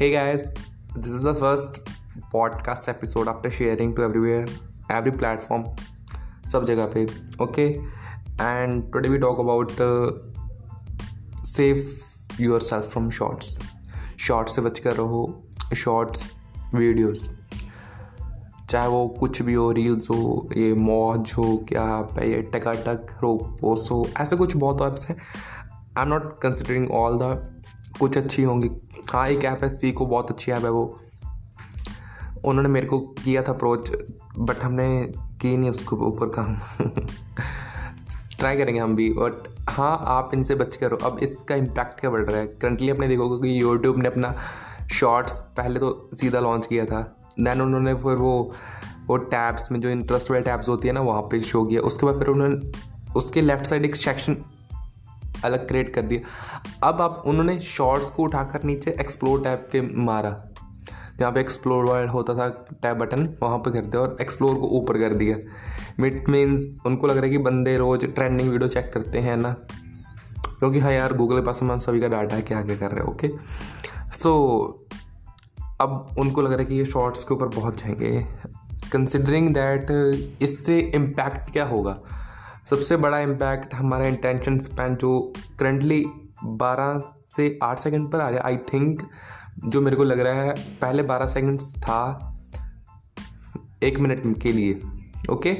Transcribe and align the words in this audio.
Hey 0.00 0.12
guys, 0.12 0.52
this 0.94 1.12
is 1.12 1.22
the 1.24 1.34
first 1.34 1.80
podcast 2.34 2.88
episode 2.88 3.26
after 3.26 3.50
sharing 3.50 3.96
to 3.96 4.02
everywhere, 4.02 4.46
every 4.90 5.12
platform, 5.12 5.64
सब 6.46 6.64
जगह 6.64 6.86
पे 6.86 7.06
okay 7.44 7.62
and 8.42 8.92
today 8.92 9.08
we 9.08 9.18
talk 9.18 9.40
about 9.40 9.72
save 11.44 11.90
yourself 12.60 12.84
from 12.84 13.10
shorts 13.10 13.60
shorts 14.20 14.56
से 14.56 14.62
बच 14.62 14.78
कर 14.78 14.92
रहो 14.92 15.44
shorts 15.76 16.32
videos 16.74 17.38
चाहे 18.70 18.88
वो 18.88 19.08
कुछ 19.08 19.42
भी 19.42 19.54
हो 19.54 19.72
रील्स 19.72 20.10
हो 20.10 20.48
ये 20.56 20.74
मौज 20.74 21.32
हो 21.32 21.64
क्या 21.68 22.08
ये 22.22 22.42
टकाटक 22.42 23.10
हो 23.10 24.08
ऐसे 24.20 24.36
कुछ 24.36 24.56
बहुत 24.56 24.82
ऐप्स 24.82 25.08
हैं। 25.08 25.16
I 25.98 26.02
am 26.02 26.08
not 26.08 26.40
considering 26.40 26.90
all 26.90 27.18
the 27.18 27.54
कुछ 28.00 28.18
अच्छी 28.18 28.42
होंगी। 28.42 28.70
हाँ 29.10 29.28
एक 29.28 29.44
ऐप 29.44 29.64
है 29.64 29.70
सी 29.70 29.92
को 29.92 30.06
बहुत 30.06 30.30
अच्छी 30.30 30.52
ऐप 30.52 30.64
है 30.64 30.70
वो। 30.70 31.00
उन्होंने 32.44 32.68
मेरे 32.68 32.86
को 32.86 33.00
किया 33.00 33.42
था 33.42 33.52
अप्रोच 33.52 33.92
बट 34.38 34.62
हमने 34.62 35.12
की 35.12 35.56
नहीं 35.56 35.70
उसके 35.70 35.96
ऊपर 35.96 36.26
काम। 36.28 36.56
ट्राई 38.38 38.56
करेंगे 38.56 38.80
हम 38.80 38.94
भी 38.94 39.10
बट 39.10 39.48
हाँ 39.70 40.02
आप 40.06 40.30
इनसे 40.34 40.54
बच 40.54 40.76
करो 40.76 40.96
अब 40.96 41.18
इसका 41.18 41.54
इम्पैक्ट 41.54 42.00
क्या 42.00 42.10
बढ़ 42.10 42.30
रहा 42.30 42.40
है? 42.40 42.46
करंटली 42.46 42.90
अपने 42.90 43.08
देखोगे 43.08 43.48
कि 43.48 43.62
यूट्यूब 43.62 44.02
ने 44.02 44.08
अपना 44.08 44.34
शॉर्ट्स 44.92 45.40
पहले 45.40 45.80
तो 45.80 46.10
सीधा 46.14 46.40
लॉन्च 46.40 46.66
किया 46.66 46.84
था। 46.84 47.16
देन 47.40 47.60
उन्होंने 47.60 47.94
फिर 47.94 48.16
वो 48.16 48.54
वो 49.06 49.16
टैब्स 49.16 49.72
में 49.72 49.80
जो 49.80 49.88
इंटरेस्ट 49.88 50.30
वाले 50.30 50.42
टैब्स 50.42 50.68
होती 50.68 50.88
है 50.88 50.94
ना, 50.94 51.00
वहाँ 51.00 51.22
पे 51.22 51.40
शो 51.40 51.64
किया। 51.64 51.80
उसके 51.80 52.06
बाद 52.06 52.18
फिर 52.18 52.28
उन्होंने, 52.28 52.70
उसके 53.16 53.42
लेफ़्ट 53.42 53.66
साइड 53.66 53.84
एक 53.84 53.96
सेक्शन 53.96 54.36
अलग 55.44 55.66
क्रिएट 55.68 55.94
कर 55.94 56.02
दिया। 56.02 56.88
अब 56.88 57.00
आप, 57.02 57.22
उन्होंने 57.26 57.60
शॉर्ट्स 57.60 58.10
को 58.10 58.22
उठाकर 58.22 58.64
नीचे 58.64 58.90
एक्सप्लोर 58.90 59.42
टैब 59.42 59.68
पे 59.72 59.80
मारा। 59.96 60.30
जहाँ 61.20 61.32
पे 61.32 61.40
एक्सप्लोर 61.40 61.84
वर्ड 61.84 62.10
होता 62.10 62.34
था 62.34 62.48
टैब 62.82 62.96
बटन 62.96 63.28
वहाँ 63.42 63.58
पे 63.58 63.70
कर 63.70 63.80
दिया 63.80 64.02
और 64.02 64.16
एक्सप्लोर 64.20 64.54
को 64.54 64.68
ऊपर 64.68 64.98
कर 64.98 65.14
दिया। 65.14 65.36
मिट 66.00 66.28
मीन्स 66.28 66.76
उनको 66.86 67.06
लग 67.06 67.16
रहा 67.16 67.24
है 67.24 67.30
कि 67.30 67.38
बंदे 67.38 67.76
रोज़ 67.78 68.06
ट्रेंडिंग 68.06 68.50
वीडियो 68.50 68.68
चेक 68.68 68.92
करते 68.92 69.18
हैं 69.18 69.36
ना? 69.36 69.52
क्योंकि 70.58 70.78
हाँ 70.78 70.92
यार 70.92 71.12
गूगल 71.12 71.36
के 71.36 71.46
पास 71.46 71.62
हम 71.62 71.76
सभी 71.76 72.00
का 72.00 72.08
डाटा 72.08 72.36
है, 72.36 72.42
क्या 72.42 72.58
आगे 72.58 72.76
कर 72.76 72.90
रहे 72.90 73.00
हैं 73.00 73.06
ओके 73.06 73.30
सो 74.12 74.86
अब 75.80 76.16
उनको 76.18 76.42
लग 76.42 76.52
रहा 76.52 76.60
है 76.60 76.64
कि 76.64 76.74
ये 76.74 76.84
शॉर्ट्स 76.84 77.24
के 77.24 77.34
ऊपर 77.34 77.48
पहुँच 77.48 77.82
जाएँगे। 77.82 78.26
कंसिडरिंग 78.92 79.48
दैट 79.54 79.86
इससे 80.42 80.78
इम्पैक्ट 80.94 81.52
क्या 81.52 81.64
होगा? 81.64 81.98
सबसे 82.70 82.96
बड़ा 82.96 83.18
इम्पैक्ट 83.18 83.74
हमारा 83.74 84.06
इंटेंशन 84.06 84.58
स्पैन 84.58 84.96
जो 84.96 85.10
करंटली 85.58 86.04
12 86.62 87.00
से 87.26 87.46
8 87.64 87.78
सेकंड 87.78 88.10
पर 88.12 88.20
आ 88.20 88.30
गया 88.30 88.42
आई 88.44 88.56
थिंक 88.72 89.02
जो 89.64 89.80
मेरे 89.80 89.96
को 89.96 90.04
लग 90.04 90.20
रहा 90.20 90.42
है, 90.42 90.54
पहले 90.80 91.02
12 91.02 91.26
सेकंड्स 91.26 91.74
था 91.76 92.34
एक 93.82 93.98
मिनट 93.98 94.40
के 94.42 94.52
लिए 94.52 94.80
ओके 95.30 95.52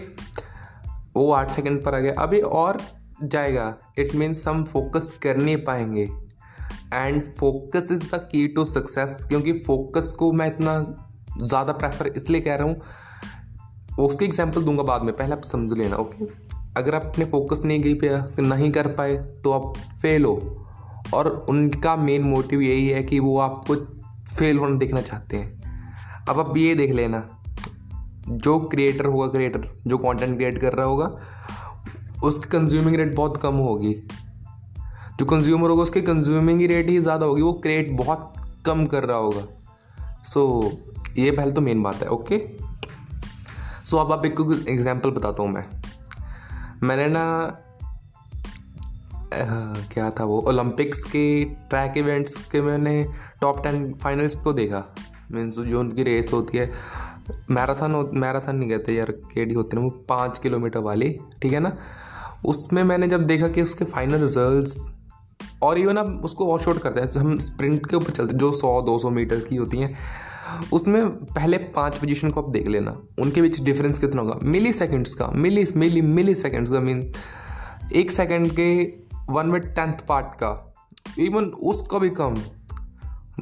वो 1.17 1.31
आठ 1.33 1.51
सेकंड 1.51 1.83
पर 1.85 1.95
आ 1.95 1.99
गया। 1.99 2.13
अभी 2.19 2.41
और 2.41 2.79
जाएगा। 3.23 3.75
इट 3.99 4.15
मीन्स 4.15 4.47
हम 4.49 4.65
फोकस 4.65 5.13
कर 5.23 5.37
नहीं 5.37 5.57
पाएँगे। 5.65 6.09
And 6.95 7.23
focus 7.37 7.89
is 7.93 8.09
the 8.11 8.19
key 8.33 8.47
to 8.49 8.65
success 8.67 9.25
क्योंकि 9.29 9.53
फोकस 9.61 10.13
को 10.19 10.31
मैं 10.33 10.47
इतना 10.47 10.79
ज़्यादा 11.41 11.73
प्रेफर 11.73 12.07
इसलिए 12.07 12.41
कह 12.41 12.57
रहा 12.57 12.67
हूँ। 12.67 14.07
उसकी 14.07 14.25
एग्ज़ाम्पल 14.25 14.63
दूँगा 14.63 14.83
बाद 14.83 15.03
में, 15.03 15.15
पहले 15.17 15.33
आप 15.33 15.43
समझ 15.45 15.79
लेना 15.79 15.97
ओके 15.97 16.27
अगर 16.79 16.95
आप 16.95 17.03
अपने 17.05 17.25
फोकस 17.25 17.63
नहीं 17.65 17.81
गई 17.83 17.95
पे 17.95 18.43
नहीं 18.43 18.71
कर 18.73 18.89
पाए 18.93 19.17
तो 19.45 19.53
आप 19.53 19.79
फेल 20.03 20.25
हो। 20.25 20.65
और 21.15 21.29
उनका 21.51 21.97
मेन 21.97 22.23
मोटिव 22.25 22.61
यही 22.61 22.89
है 22.89 23.03
कि 23.03 23.19
वो 23.21 23.39
आपको 23.41 23.75
फेल 24.29 24.59
होना 24.59 24.79
देखना 24.79 25.01
चाहते 25.01 25.37
हैं। 25.37 26.27
अब 26.29 26.41
आप 26.41 26.57
ये 26.57 26.75
देख 26.75 26.93
लेना 26.93 27.23
जो 28.29 28.59
क्रिएटर 28.61 29.07
होगा 29.07 29.27
क्रिएटर 29.29 29.63
जो 29.87 29.99
कंटेंट 29.99 30.37
क्रिएट 30.37 30.59
कर 30.59 30.73
रहा 30.73 30.87
होगा 30.87 31.07
उसकी 32.25 32.49
कंज्यूमिंग 32.49 32.97
रेट 32.97 33.15
बहुत 33.17 33.37
कम 33.37 33.55
होगी। 33.59 33.95
जो 35.19 35.27
कंज्यूमर 35.27 35.71
होगा 35.71 35.83
उसकी 35.83 36.03
कंज्यूमिंग 36.03 36.61
रेट 36.63 36.89
ही 36.89 36.99
ज़्यादा 37.01 37.27
होगी 37.27 37.43
वो 37.43 37.53
क्रिएट 37.63 37.91
बहुत 37.97 38.35
कम 38.67 38.85
कर 38.87 39.05
रहा 39.05 39.17
होगा। 39.17 39.43
सो 40.25 40.41
so, 40.63 41.19
ये 41.19 41.31
पहले 41.31 41.53
तो 41.53 41.61
मेन 41.61 41.83
बात 41.83 42.03
है 42.03 42.09
ओके 42.09 42.39
सो 43.85 43.97
so, 43.97 44.05
अब 44.05 44.13
आप 44.13 44.27
एक 44.27 44.67
एग्ज़ाम्पल 44.69 45.11
बताता 45.11 45.43
हूँ 45.43 45.51
मैं। 45.51 45.78
मैंने 46.83 47.07
ना 47.09 47.25
आ, 49.35 49.45
क्या 49.93 50.11
था 50.11 50.25
वो? 50.25 50.41
ओलंपिक्स 50.41 51.05
के 51.05 51.45
ट्रैक 51.45 51.97
इवेंट्स 51.97 52.37
के 52.51 52.61
मैंने 52.61 53.07
टॉप 53.41 53.63
टेन 53.63 53.95
फाइनल्स 53.95 54.37
को 54.37 54.53
देखा। 54.53 54.95
मीन्स 55.33 55.59
जो 55.59 55.81
उनकी 55.81 56.03
रेस 56.03 56.33
होती 56.33 56.59
है 56.59 56.73
मैराथन 57.51 58.11
मैराथन 58.15 58.57
नहीं 58.57 58.69
कहते 58.71 58.95
यार 58.95 59.11
केडी 59.11 59.55
होती 59.55 59.77
है 59.77 59.83
वो 59.83 59.91
पाँच 59.91 60.39
किलोमीटर 60.39 60.79
वाली 60.79 61.19
ठीक 61.43 61.53
है 61.53 61.61
ना? 61.61 61.77
उसमें 62.47 62.83
मैंने 62.85 63.09
जब 63.09 63.25
देखा 63.25 63.49
कि 63.49 63.63
उसके 63.63 63.85
फाइनल 63.85 64.21
रिजल्ट्स 64.21 64.93
और 65.63 65.79
इवन 65.79 65.97
अब 65.97 66.25
उसको 66.25 66.47
वॉश 66.47 66.69
आउट 66.69 66.79
करते 66.79 67.01
हैं 67.01 67.11
हम 67.21 67.39
स्प्रिंट 67.39 67.91
के 67.91 67.97
ऊपर 67.97 68.11
चलते 68.11 68.35
जो 68.35 68.53
सौ 68.53 68.83
दो 68.83 68.99
सौ 68.99 69.11
मीटर 69.11 69.41
की 69.41 69.57
होती 69.57 69.79
हैं 69.79 69.99
उसमें 70.73 71.11
पहले 71.11 71.59
पाँच 71.59 71.99
पोजीशन 71.99 72.31
को 72.31 72.43
आप 72.43 72.51
देख 72.51 72.69
लेना। 72.69 73.03
उनके 73.19 73.43
बीच 73.43 73.61
डिफरेंस 73.61 73.99
कितना 73.99 74.23
होगा? 74.23 74.39
मिली 74.43 74.73
सेकेंड्स 74.73 75.15
का। 75.15 75.27
मिली 75.27 75.67
मिली 75.77 76.03
मिली 76.03 76.35
सेकेंड्स 76.35 76.71
का 76.71 76.81
मीन 76.81 77.13
एक 77.97 78.11
सेकेंड 78.11 78.51
के 78.51 78.85
वन 79.31 79.47
में 79.47 79.61
टेंथ 79.61 79.95
पार्ट 80.09 80.27
का। 80.27 80.75
इवन 81.19 81.45
उसका 81.45 81.99
भी 81.99 82.11
कम। 82.11 82.43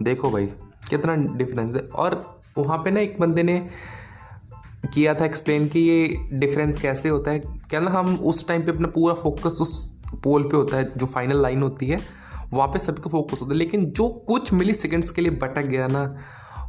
देखो 0.03 0.31
भाई, 0.31 0.47
कितना 0.91 1.15
डिफरेंस 1.17 1.75
है। 1.75 1.81
और 1.81 2.41
वहाँ 2.59 2.79
पे 2.79 2.91
ना 2.91 3.01
एक 3.01 3.17
बंदे 3.21 3.43
ने 3.43 3.69
किया 4.95 5.15
था 5.15 5.25
एक्सप्लेन 5.25 5.69
कि 5.69 5.81
ये 5.81 6.29
डिफरेंस 6.33 6.79
कैसे 6.79 7.09
होता 7.09 7.31
है। 7.31 7.39
क्या 7.39 7.81
ना 7.81 7.91
हम 7.91 8.17
उस 8.17 8.49
टाइम 8.49 8.63
पे 8.63 8.71
अपना 8.71 8.89
पूरा 8.89 9.15
फोकस 9.15 9.59
उस 9.63 9.99
पोल 10.25 10.43
पे 10.43 10.57
होता 10.57 10.77
है, 10.77 10.93
जो 10.97 11.07
फाइनल 11.07 11.43
लाइन 11.43 11.63
होती 11.63 11.87
है, 11.87 12.01
वहाँ 12.53 12.69
पे 12.69 12.79
सबका 12.79 13.11
फोकस 13.11 13.33
होता 13.33 13.53
है। 13.53 13.59
लेकिन 13.59 13.91
जो 13.91 14.09
कुछ 14.09 14.53
मिली 14.53 14.75
सेकेंड्स 14.75 15.11
के 15.11 15.23
लिए 15.23 15.31
बटक 15.31 15.63
गया 15.63 15.89
ना 15.89 16.17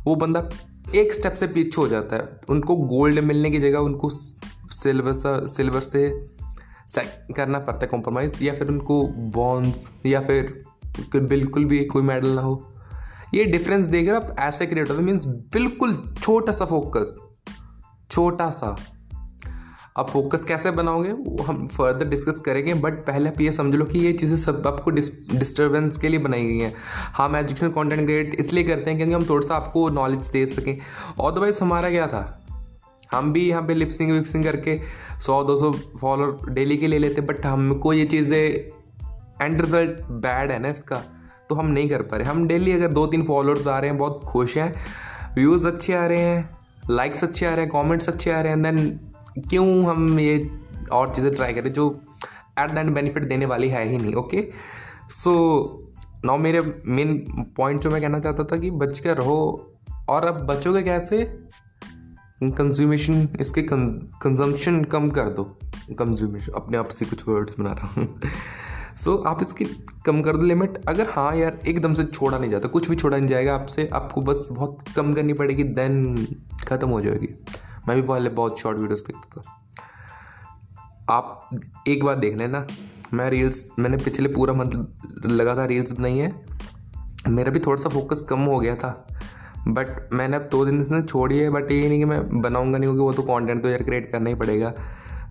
वो 0.08 0.16
बंदा 0.16 0.50
एक 0.96 1.14
स्टेप 1.14 1.34
से 1.34 1.48
पीछे 1.48 1.82
हो 1.82 1.88
जाता 1.88 2.16
है। 2.16 2.40
उनको 2.50 2.76
गोल्ड 2.88 3.20
मिलने 3.20 3.50
की 3.52 3.60
जगह 3.60 3.80
उनको 3.80 4.10
सिल्वर 4.10 5.14
सा 5.14 5.46
सिल्वर 5.46 5.82
से 5.82 6.10
करना 7.36 7.60
पड़ता 7.60 7.80
है 7.82 7.88
कॉम्प्रोमाइज़ 7.88 8.44
या 8.44 8.54
फिर 8.54 8.68
उनको 8.68 9.02
बॉन्स 9.36 9.92
या 10.06 10.22
फिर 10.22 10.64
बिल्कुल 11.16 11.66
भी 11.66 11.84
कोई 11.86 12.02
मेडल 12.02 12.28
ना 12.28 12.42
हो। 12.42 12.74
ये 13.34 13.46
डिफरेंस 13.46 13.86
देख 13.86 14.08
रहे 14.10 14.18
आप 14.18 14.36
ऐसे 14.40 14.66
क्रिएट 14.66 14.90
होता 14.90 15.02
मीन्स 15.02 15.26
बिल्कुल 15.54 15.96
छोटा 16.22 16.52
सा 16.52 16.66
फोकस 16.66 17.18
छोटा 18.12 18.50
सा। 18.50 18.76
अब 19.98 20.08
फोकस 20.08 20.44
कैसे 20.44 20.72
बनाओगे, 20.72 21.12
वो 21.12 21.44
हम 21.44 21.66
फर्दर 21.68 22.08
डिस्कस 22.08 22.40
करेंगे 22.40 22.74
बट 22.76 22.94
पहले 23.06 23.30
आप 23.30 23.42
ये 23.42 23.52
समझ 23.52 23.76
लो 23.76 23.86
कि 23.86 24.00
ये 24.00 24.12
चीज़ें 24.14 24.36
सब 24.38 24.68
आपको 24.68 24.92
डिस्टर्बेंस 24.92 25.98
के 25.98 26.10
लिए 26.10 26.20
बनाई 26.20 26.46
गई 26.46 26.60
हैं। 26.60 26.74
हम 27.18 27.36
एजुकेशनल 27.36 27.70
कंटेंट 27.72 28.06
क्रिएट 28.06 28.36
इसलिए 28.40 28.64
करते 28.64 28.90
हैं 28.90 28.98
क्योंकि 28.98 29.14
हम 29.14 29.26
थोड़ा 29.30 29.48
सा 29.48 29.56
आपको 29.56 29.88
नॉलेज 29.92 30.30
दे 30.30 30.46
सकें। 30.48 30.74
अदरवाइज़ 30.74 31.62
हमारा 31.64 31.90
क्या 31.90 32.08
था? 32.08 32.24
हम 33.12 33.32
भी 33.34 33.48
यहाँ 33.50 33.62
पे 33.62 33.74
लिपसिंग 33.74 34.12
विपसिंग 34.12 34.44
करके 34.44 34.80
सौ, 35.22 35.44
दो 35.44 35.58
सौ 35.58 35.72
फॉलोअर 36.02 36.50
डेली 36.50 36.78
के 36.78 36.88
ले 36.88 37.00
लेते 37.00 37.22
बट 37.22 37.46
हमको 37.46 37.94
ये 37.94 38.06
चीज़ें 38.06 38.40
एंड 39.42 39.62
रिज़ल्ट 39.62 40.02
बैड 40.22 40.52
है 40.52 40.60
ना 40.60 40.70
इसका 40.70 41.02
तो 41.50 41.56
हम 41.56 41.68
नहीं 41.68 41.90
कर 41.90 42.02
पा 42.02 42.18
रहे। 42.18 42.28
हम 42.28 42.48
डेली 42.48 42.72
अगर 42.72 42.88
दो 42.90 43.06
तीन 43.08 43.24
फॉलोअर्स 43.24 43.68
आ 43.68 43.80
रहे 43.80 43.90
हैं, 43.90 43.98
बहुत 44.00 44.22
खुश 44.26 44.58
हैं 44.58 44.74
व्यूज़ 45.36 45.68
अच्छे 45.68 45.94
आ 45.94 46.06
रहे 46.06 46.20
हैं 46.20 46.50
लाइक्स 46.90 47.24
अच्छे 47.24 47.46
आ 47.46 47.54
रहे 47.54 47.66
हैं 47.66 47.70
कमेंट्स 47.72 48.10
अच्छे 48.10 48.32
आ 48.32 48.42
रहे 48.42 48.54
हैं 48.54 48.62
देन 48.64 49.00
क्यों 49.50 49.84
हम 49.86 50.20
ये 50.20 50.50
और 50.94 51.14
चीज़ें 51.16 51.34
ट्राई 51.36 51.54
करें 51.54 51.72
जो 51.74 51.90
एट 52.60 52.72
द 52.72 52.78
एंड 52.78 52.94
बेनिफिट 52.94 53.24
देने 53.24 53.46
वाली 53.46 53.70
है 53.70 53.88
ही 53.90 53.98
नहीं 53.98 54.14
ओके 54.16 54.48
सो 55.10 55.34
नाउ 56.26 56.38
मेरे 56.38 56.62
मेन 56.86 57.18
पॉइंट 57.58 57.82
जो 57.82 57.90
मैं 57.90 58.02
कहना 58.02 58.20
चाहता 58.20 58.44
था 58.44 58.58
कि 58.58 58.72
बच 58.72 59.00
कर 59.00 59.18
रहो 59.18 59.38
और 60.10 60.26
अब 60.26 60.46
बचोगे 60.46 60.82
कैसे? 60.84 61.24
कंज्यूमेशन 62.44 63.28
इसके 63.40 63.62
कंजम्पशन 63.64 64.84
कम 64.84 65.10
कर 65.10 65.30
दो। 65.30 65.44
कंज्यूमेशन 66.00 66.52
अपने 66.56 66.78
आप 66.78 66.88
से 66.88 67.06
कुछ 67.06 67.28
वर्ड्स 67.28 67.60
बना 67.60 67.72
रहा 67.72 67.88
हूँ। 67.88 68.16
सो 68.98 69.16
so, 69.16 69.26
आप 69.28 69.42
इसकी 69.42 69.66
कम 70.06 70.22
कर 70.22 70.38
दो 70.38 70.44
लिमिट 70.44 70.78
अगर 70.90 71.08
हाँ 71.10 71.36
यार 71.36 71.60
एकदम 71.68 71.94
से 71.94 72.04
छोड़ा 72.04 72.38
नहीं 72.38 72.50
जाता 72.52 72.68
कुछ 72.68 72.90
भी 72.90 72.96
छोड़ा 72.96 73.18
नहीं 73.18 73.28
जाएगा 73.28 73.56
आपसे 73.56 73.90
आपको 73.94 74.22
बस 74.22 74.48
बहुत 74.52 74.84
कम 74.96 75.14
करनी 75.14 75.34
पड़ेगी 75.34 75.64
देन 75.64 76.16
ख़त्म 76.68 76.90
हो 76.90 77.02
जाएगी। 77.02 77.28
मैं 77.88 78.02
भी 78.02 78.08
पहले 78.08 78.30
बहुत 78.30 78.60
शॉर्ट 78.60 78.78
वीडियोस 78.78 79.04
देखता 79.08 79.42
था। 79.42 79.64
आप 81.14 81.50
एक 81.88 82.04
बार 82.04 82.16
देख 82.16 82.36
लेना। 82.36 82.68
मैं 83.14 83.30
रील्स 83.30 83.72
मैंने 83.80 83.98
पिछले 83.98 84.30
पूरा 84.30 84.54
मंथ 84.54 84.72
लगा 85.26 85.56
था 85.56 85.66
रील्स 85.66 85.92
बनाई 85.92 86.18
है। 86.18 86.46
मेरा 87.28 87.52
भी 87.52 87.60
थोड़ा 87.60 87.84
सा 87.84 87.90
फोकस 87.90 88.24
कम 88.24 88.40
हो 88.40 88.60
गया 88.60 88.76
था। 88.76 89.08
बट 89.68 90.14
मैंने 90.14 90.38
अब 90.38 90.48
दो 90.52 90.66
दिन 90.66 90.84
से 90.84 91.02
छोड़ी 91.02 91.40
है। 91.40 91.50
बट 91.50 91.72
ये 91.72 91.90
नहीं 91.90 92.00
कि 92.00 92.06
मैं 92.06 92.42
बनाऊँगा 92.42 92.78
नहीं, 92.78 92.90
क्योंकि 92.90 93.00
वो 93.00 93.14
तो 93.14 93.22
कंटेंट 93.22 93.64
तो 93.64 93.70
यार 93.70 93.84
क्रिएट 93.84 94.12
करना 94.12 94.30
ही 94.30 94.36
पड़ेगा। 94.36 94.74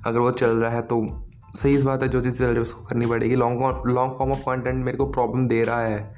अगर 0.07 0.19
वो 0.21 0.31
चल 0.31 0.57
रहा 0.57 0.71
है 0.71 0.83
तो 0.83 1.23
सही 1.57 1.75
इस 1.75 1.83
बात 1.83 2.03
है, 2.03 2.09
जो 2.09 2.21
चीज़ 2.21 2.39
चल 2.39 2.45
रही 2.45 2.55
है 2.55 2.61
उसको 2.61 2.85
करनी 2.85 3.07
पड़ेगी। 3.07 3.37
Long 3.37 3.83
long 3.87 4.15
form 4.19 4.33
of 4.33 4.41
content 4.41 4.85
मेरे 4.85 4.97
को 4.97 5.07
प्रॉब्लम 5.07 5.49
दे 5.49 5.65
रहा 5.65 5.81
है। 5.81 6.15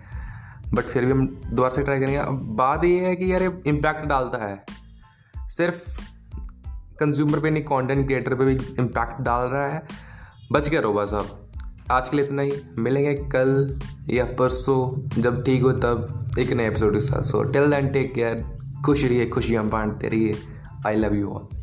बट 0.75 0.83
फिर 0.83 1.05
भी 1.05 1.11
हम 1.11 1.27
दोबारा 1.27 1.75
से 1.75 1.83
ट्राई 1.83 1.99
करेंगे। 1.99 2.17
अब 2.17 2.35
बात 2.57 2.85
ये 2.85 3.07
है 3.07 3.17
कि 3.17 3.33
यार 3.33 3.43
इम्पैक्ट 3.43 4.07
डालता 4.07 4.45
है। 4.47 4.65
सिर्फ़ 5.49 6.09
कंज्यूमर 7.01 7.41
पे 7.41 7.51
नहीं 7.51 7.63
कंटेंट 7.63 8.07
क्रिएटर 8.07 8.35
पे 8.35 8.45
भी 8.45 8.53
इम्पैक्ट 8.53 9.23
डाल 9.23 9.49
रहा 9.49 9.67
है। 9.67 9.87
बच 10.53 10.69
गया 10.69 10.81
रोबा 10.81 11.05
साहब। 11.05 11.51
आज 11.91 12.09
के 12.09 12.17
लिए 12.17 12.27
इतना 12.27 12.43
ही। 12.43 12.53
मिलेंगे 12.79 13.15
कल 13.15 13.81
या 14.11 14.25
परसों, 14.25 15.09
जब 15.23 15.45
ठीक 15.45 15.63
हो 15.63 15.73
तब 15.73 16.31
एक 16.39 16.53
नए 16.53 16.67
एपिसोड 16.67 16.95
के 16.95 17.01
साथ। 17.01 17.23
So 17.23 17.43
till 17.43 17.67
then 17.67 17.89
take 17.89 18.15
care 18.15 18.59
खुश 18.85 19.05
रहिए, 19.05 19.27
खुशियाँ 19.27 19.69
बांटते 19.69 20.09
रहिए। 20.09 20.39
I 20.87 20.97
love 20.97 21.15
you 21.15 21.31
all 21.31 21.58